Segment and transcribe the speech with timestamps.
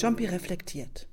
[0.00, 1.06] Jompi reflektiert.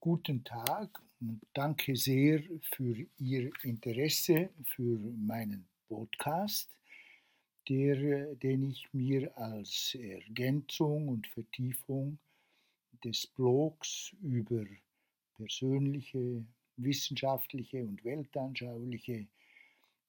[0.00, 2.42] Guten Tag und danke sehr
[2.74, 6.70] für Ihr Interesse für meinen Podcast,
[7.68, 12.16] der, den ich mir als Ergänzung und Vertiefung
[13.04, 14.64] des Blogs über
[15.36, 16.46] persönliche,
[16.78, 19.26] wissenschaftliche und weltanschauliche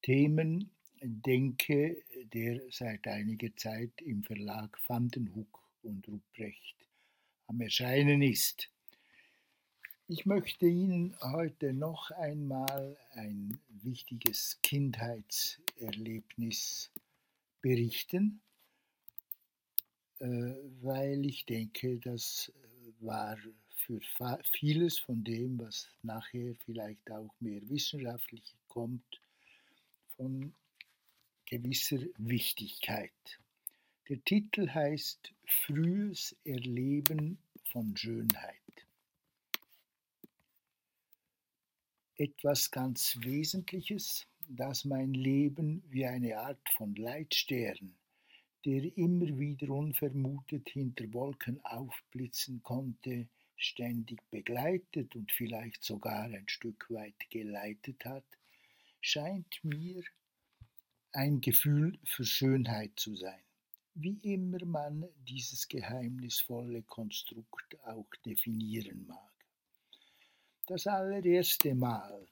[0.00, 0.70] Themen
[1.02, 1.98] denke,
[2.32, 6.87] der seit einiger Zeit im Verlag Vandenhoek und Ruprecht
[7.48, 8.70] am Erscheinen ist.
[10.06, 16.92] Ich möchte Ihnen heute noch einmal ein wichtiges Kindheitserlebnis
[17.60, 18.40] berichten,
[20.20, 22.52] äh, weil ich denke, das
[23.00, 23.36] war
[23.74, 24.00] für
[24.44, 29.20] vieles von dem, was nachher vielleicht auch mehr wissenschaftlich kommt,
[30.16, 30.54] von
[31.46, 33.10] gewisser Wichtigkeit.
[34.08, 38.54] Der Titel heißt Frühes Erleben von Schönheit.
[42.16, 47.94] Etwas ganz Wesentliches, das mein Leben wie eine Art von Leitstern,
[48.64, 56.86] der immer wieder unvermutet hinter Wolken aufblitzen konnte, ständig begleitet und vielleicht sogar ein Stück
[56.88, 58.24] weit geleitet hat,
[59.02, 60.02] scheint mir
[61.12, 63.42] ein Gefühl für Schönheit zu sein,
[63.94, 69.32] wie immer man dieses geheimnisvolle Konstrukt auch definieren mag.
[70.66, 72.26] Das allererste Mal,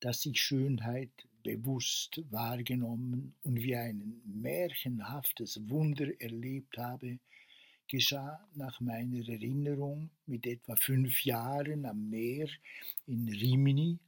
[0.00, 1.10] dass ich Schönheit
[1.42, 7.18] bewusst wahrgenommen und wie ein märchenhaftes Wunder erlebt habe,
[7.88, 12.48] geschah nach meiner Erinnerung mit etwa fünf Jahren am Meer
[13.06, 13.98] in Rimini,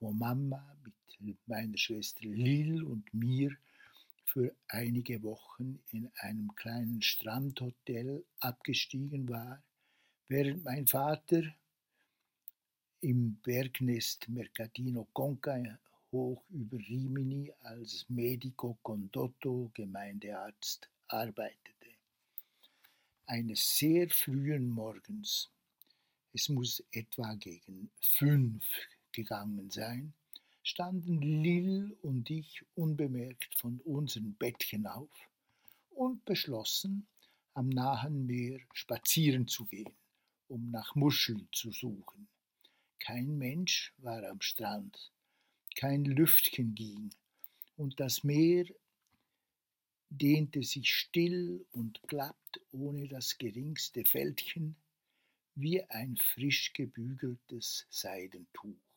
[0.00, 0.76] wo Mama
[1.20, 3.56] mit meiner Schwester Lil und mir
[4.32, 9.62] für einige Wochen in einem kleinen Strandhotel abgestiegen war,
[10.28, 11.42] während mein Vater
[13.02, 15.78] im Bergnest Mercatino Conca
[16.12, 21.90] hoch über Rimini als Medico Condotto Gemeindearzt arbeitete.
[23.26, 25.50] Eines sehr frühen Morgens,
[26.32, 28.64] es muss etwa gegen fünf
[29.10, 30.14] gegangen sein,
[30.62, 35.10] standen Lil und ich unbemerkt von unseren Bettchen auf
[35.90, 37.06] und beschlossen,
[37.54, 39.92] am nahen Meer spazieren zu gehen,
[40.48, 42.28] um nach Muscheln zu suchen.
[42.98, 45.12] Kein Mensch war am Strand,
[45.74, 47.10] kein Lüftchen ging,
[47.76, 48.66] und das Meer
[50.10, 52.36] dehnte sich still und glatt
[52.70, 54.76] ohne das geringste Fältchen,
[55.54, 58.91] wie ein frisch gebügeltes Seidentuch.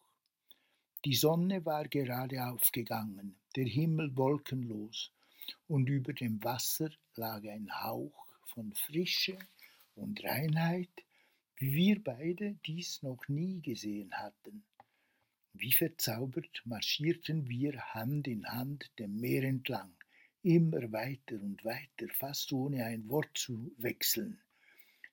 [1.05, 5.11] Die Sonne war gerade aufgegangen, der Himmel wolkenlos,
[5.67, 9.37] und über dem Wasser lag ein Hauch von Frische
[9.93, 10.89] und Reinheit,
[11.57, 14.63] wie wir beide dies noch nie gesehen hatten.
[15.53, 19.93] Wie verzaubert marschierten wir Hand in Hand dem Meer entlang,
[20.41, 24.39] immer weiter und weiter, fast ohne ein Wort zu wechseln,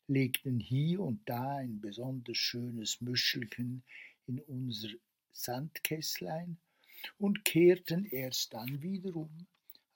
[0.07, 3.83] legten hier und da ein besonders schönes Müschelchen
[4.27, 4.89] in unser
[5.33, 6.59] Sandkästlein
[7.19, 9.47] und kehrten erst dann wieder um,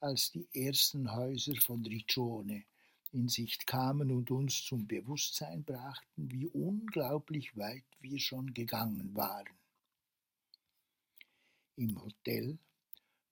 [0.00, 2.64] als die ersten Häuser von Riccione
[3.12, 9.56] in Sicht kamen und uns zum Bewusstsein brachten, wie unglaublich weit wir schon gegangen waren.
[11.76, 12.58] Im Hotel,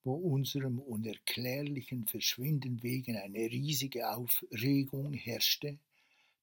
[0.04, 5.78] wo unserem unerklärlichen Verschwinden wegen eine riesige Aufregung herrschte,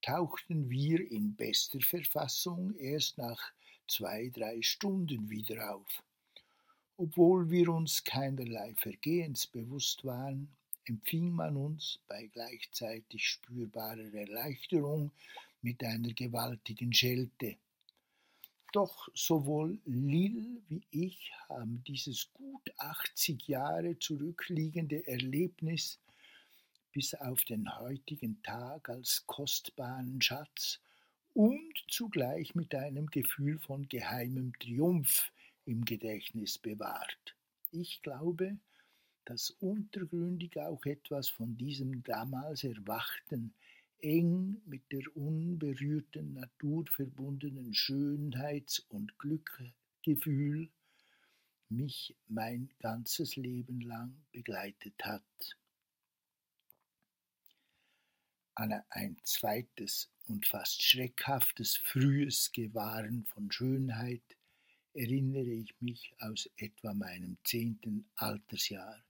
[0.02, 3.54] tauchten wir in bester Verfassung erst nach
[3.92, 6.04] zwei, drei Stunden wieder auf.
[6.96, 10.48] Obwohl wir uns keinerlei Vergehens bewusst waren,
[10.86, 15.12] empfing man uns bei gleichzeitig spürbarer Erleichterung
[15.62, 17.58] mit einer gewaltigen Schelte.
[18.72, 26.00] Doch sowohl Lil wie ich haben dieses gut 80 Jahre zurückliegende Erlebnis
[26.94, 30.80] bis auf den heutigen Tag als kostbaren Schatz
[31.34, 35.32] und zugleich mit einem Gefühl von geheimem Triumph
[35.66, 37.36] im Gedächtnis bewahrt.
[37.72, 38.58] Ich glaube,
[39.26, 43.54] dass untergründig auch etwas von diesem damals erwachten,
[44.00, 50.70] eng mit der unberührten Natur verbundenen Schönheits- und Glückgefühl
[51.70, 55.61] mich mein ganzes Leben lang begleitet hat.
[58.62, 64.38] An ein zweites und fast schreckhaftes frühes Gewahren von Schönheit
[64.94, 69.04] erinnere ich mich aus etwa meinem zehnten Altersjahr,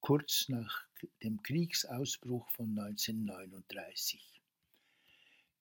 [0.00, 0.88] kurz nach
[1.22, 4.42] dem Kriegsausbruch von 1939.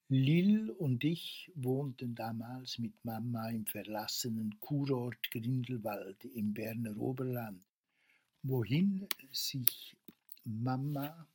[0.07, 7.63] Lil und ich wohnten damals mit Mama im verlassenen Kurort Grindelwald im Berner Oberland,
[8.41, 9.95] wohin sich
[10.45, 11.27] Mama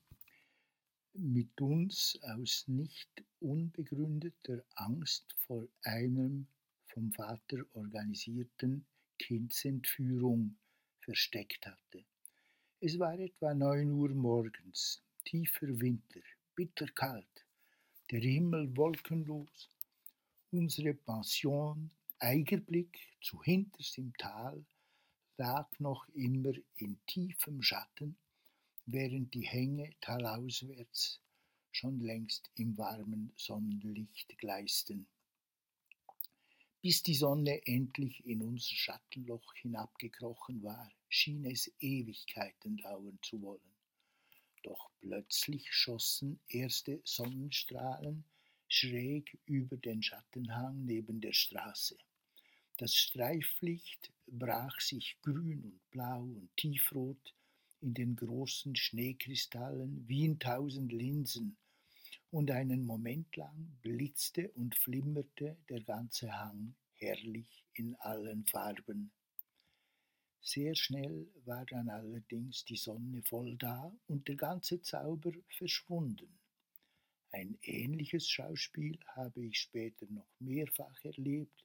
[1.14, 3.08] mit uns aus nicht
[3.40, 6.46] unbegründeter Angst vor einem
[6.86, 8.84] vom Vater organisierten
[9.18, 10.56] Kindsentführung
[11.00, 12.04] versteckt hatte.
[12.80, 16.20] Es war etwa neun Uhr morgens, tiefer Winter,
[16.54, 17.44] bitterkalt
[18.10, 19.70] der Himmel wolkenlos,
[20.50, 24.64] unsere Pension Eigerblick zu hinterst im Tal
[25.36, 28.16] lag noch immer in tiefem Schatten,
[28.86, 31.20] während die Hänge talauswärts
[31.72, 35.06] schon längst im warmen Sonnenlicht gleisten.
[36.82, 43.74] Bis die Sonne endlich in unser Schattenloch hinabgekrochen war, schien es Ewigkeiten dauern zu wollen.
[44.62, 48.24] Doch plötzlich schossen erste Sonnenstrahlen
[48.68, 51.96] schräg über den Schattenhang neben der Straße.
[52.76, 57.34] Das Streiflicht brach sich grün und blau und tiefrot
[57.84, 61.56] in den großen Schneekristallen wie in tausend Linsen,
[62.30, 69.12] und einen Moment lang blitzte und flimmerte der ganze Hang herrlich in allen Farben.
[70.40, 76.40] Sehr schnell war dann allerdings die Sonne voll da und der ganze Zauber verschwunden.
[77.30, 81.64] Ein ähnliches Schauspiel habe ich später noch mehrfach erlebt,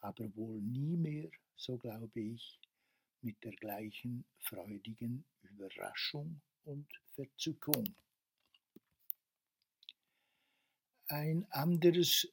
[0.00, 2.58] aber wohl nie mehr, so glaube ich,
[3.22, 7.94] mit der gleichen freudigen Überraschung und Verzückung.
[11.08, 12.28] Ein anderes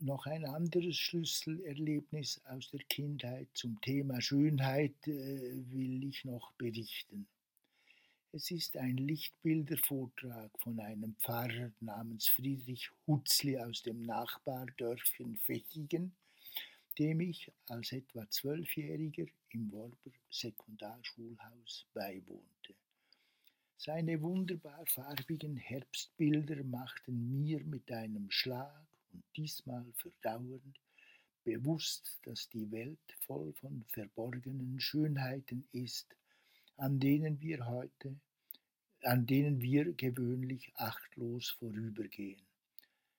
[0.00, 7.26] noch ein anderes Schlüsselerlebnis aus der Kindheit zum Thema Schönheit äh, will ich noch berichten.
[8.30, 16.14] Es ist ein Lichtbildervortrag von einem Pfarrer namens Friedrich Hutzli aus dem Nachbardörfchen Fechigen,
[16.98, 22.74] dem ich als etwa Zwölfjähriger im Worber Sekundarschulhaus beiwohnte.
[23.76, 30.80] Seine wunderbar farbigen Herbstbilder machten mir mit einem Schlag und diesmal verdauernd,
[31.44, 36.14] bewusst, dass die Welt voll von verborgenen Schönheiten ist,
[36.76, 38.20] an denen wir heute,
[39.02, 42.42] an denen wir gewöhnlich achtlos vorübergehen.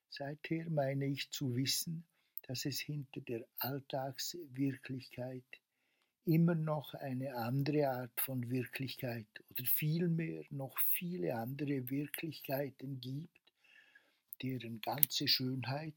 [0.09, 2.05] Seither meine ich zu wissen,
[2.49, 5.45] dass es hinter der Alltagswirklichkeit
[6.25, 13.39] immer noch eine andere Art von Wirklichkeit oder vielmehr noch viele andere Wirklichkeiten gibt,
[14.41, 15.93] deren ganze Schönheit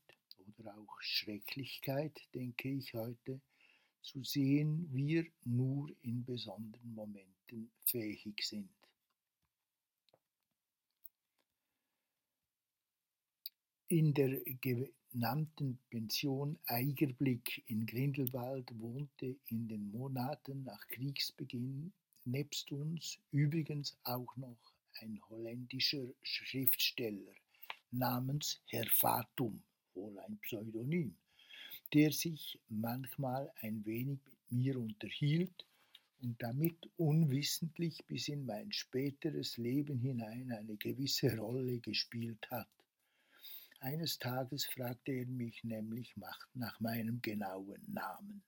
[0.58, 3.40] oder auch Schrecklichkeit, denke ich heute,
[4.02, 8.68] zu sehen wir nur in besonderen Momenten fähig sind.
[13.88, 14.46] In der
[15.12, 21.92] genannten Pension Eigerblick in Grindelwald wohnte in den Monaten nach Kriegsbeginn
[22.24, 24.72] nebst uns übrigens auch noch
[25.02, 27.34] ein holländischer Schriftsteller,
[27.90, 29.62] namens Herr Fatum,
[29.94, 31.14] wohl ein Pseudonym,
[31.92, 35.66] der sich manchmal ein wenig mit mir unterhielt
[36.22, 42.68] und damit unwissentlich bis in mein späteres Leben hinein eine gewisse Rolle gespielt hat.
[43.82, 46.14] Eines Tages fragte er mich nämlich
[46.54, 48.44] nach meinem genauen Namen.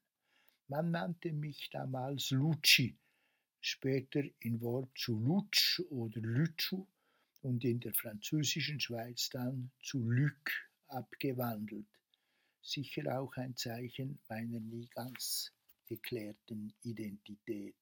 [0.68, 2.96] Man nannte mich damals Lucci,
[3.60, 6.86] später in Wort zu Lutsch oder Lütschu
[7.42, 10.52] und in der französischen Schweiz dann zu Luc
[10.86, 11.88] abgewandelt.
[12.62, 15.50] Sicher auch ein Zeichen meiner nie ganz
[15.88, 17.74] geklärten Identität.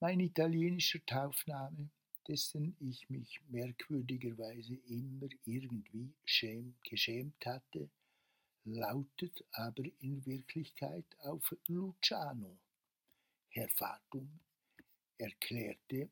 [0.00, 1.90] Mein italienischer Taufname,
[2.28, 7.88] dessen ich mich merkwürdigerweise immer irgendwie schäm, geschämt hatte,
[8.64, 12.58] lautet aber in Wirklichkeit auf Luciano.
[13.50, 14.40] Herr Fatum
[15.18, 16.10] erklärte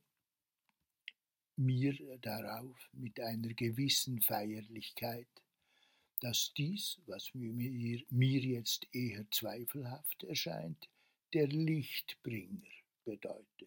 [1.57, 5.29] mir darauf mit einer gewissen Feierlichkeit,
[6.21, 7.53] dass dies, was mir,
[8.09, 10.89] mir jetzt eher zweifelhaft erscheint,
[11.33, 12.69] der Lichtbringer
[13.05, 13.67] bedeute,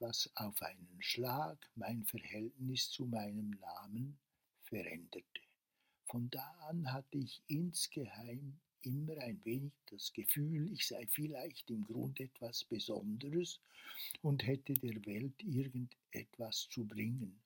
[0.00, 4.18] was auf einen Schlag mein Verhältnis zu meinem Namen
[4.64, 5.40] veränderte.
[6.06, 11.84] Von da an hatte ich insgeheim immer ein wenig das Gefühl, ich sei vielleicht im
[11.84, 13.60] Grund etwas Besonderes
[14.22, 17.40] und hätte der Welt irgendetwas zu bringen.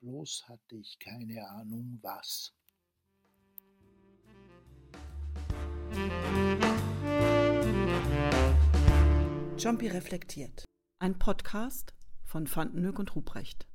[0.00, 2.52] Bloß hatte ich keine Ahnung was.
[9.58, 10.69] Jumpy reflektiert.
[11.02, 11.94] Ein Podcast
[12.26, 13.66] von Fandenhoek und Ruprecht.